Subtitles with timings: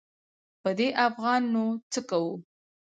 [0.61, 2.33] په دې افغان نو څه کوو.